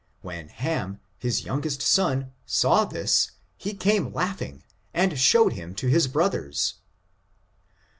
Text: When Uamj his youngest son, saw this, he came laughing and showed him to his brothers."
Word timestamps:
When 0.23 0.49
Uamj 0.49 0.97
his 1.19 1.45
youngest 1.45 1.83
son, 1.83 2.31
saw 2.47 2.85
this, 2.85 3.33
he 3.55 3.75
came 3.75 4.11
laughing 4.11 4.63
and 4.95 5.19
showed 5.19 5.53
him 5.53 5.75
to 5.75 5.85
his 5.89 6.07
brothers." 6.07 6.73